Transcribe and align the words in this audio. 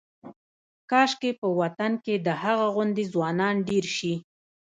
کاشکې 0.89 1.31
په 1.39 1.47
وطن 1.59 1.91
کې 2.03 2.15
د 2.25 2.27
هغه 2.43 2.65
غوندې 2.73 3.03
ځوانان 3.13 3.55
ډېر 3.69 3.85
شي. 3.97 4.13